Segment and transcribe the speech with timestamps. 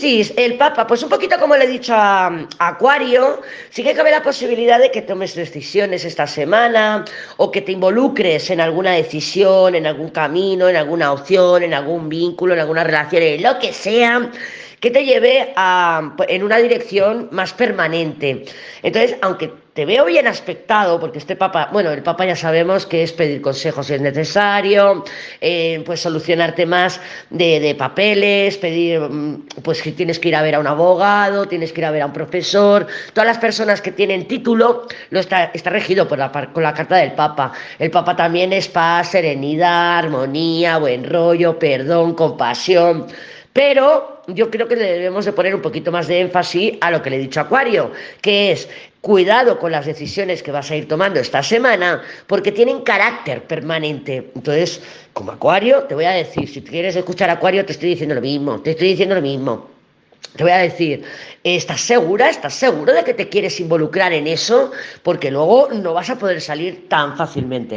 [0.00, 4.12] El Papa, pues un poquito como le he dicho a, a, Acuario, sí que cabe
[4.12, 7.04] la posibilidad de que tomes decisiones esta semana
[7.36, 12.08] o que te involucres en alguna decisión, en algún camino, en alguna opción, en algún
[12.08, 14.30] vínculo, en alguna relación, en lo que sea
[14.80, 18.44] que te lleve a, en una dirección más permanente.
[18.82, 23.04] Entonces, aunque te veo bien aspectado, porque este papa, bueno, el papa ya sabemos que
[23.04, 25.04] es pedir consejos si es necesario,
[25.40, 30.42] eh, pues solucionar temas de, de, papeles, pedir, mm, pues si tienes que ir a
[30.42, 33.80] ver a un abogado, tienes que ir a ver a un profesor, todas las personas
[33.80, 37.52] que tienen título, lo está, está regido por la, con la carta del papa.
[37.78, 43.06] El papa también es paz, serenidad, armonía, buen rollo, perdón, compasión.
[43.58, 47.02] Pero yo creo que le debemos de poner un poquito más de énfasis a lo
[47.02, 47.90] que le he dicho a Acuario,
[48.20, 48.68] que es
[49.00, 54.30] cuidado con las decisiones que vas a ir tomando esta semana, porque tienen carácter permanente.
[54.36, 54.80] Entonces,
[55.12, 58.60] como Acuario, te voy a decir, si quieres escuchar Acuario, te estoy diciendo lo mismo,
[58.60, 59.68] te estoy diciendo lo mismo.
[60.36, 61.02] Te voy a decir,
[61.42, 62.30] ¿estás segura?
[62.30, 64.70] ¿Estás seguro de que te quieres involucrar en eso?
[65.02, 67.76] Porque luego no vas a poder salir tan fácilmente.